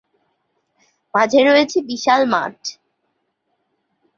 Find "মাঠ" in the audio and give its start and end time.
2.33-2.57